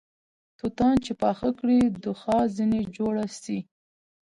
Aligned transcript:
توتان 0.57 0.95
چې 1.05 1.11
پاخه 1.21 1.49
کړې 1.59 1.79
دوښا 2.03 2.39
ځنې 2.55 2.81
جوړه 2.97 3.25
سې 3.41 3.57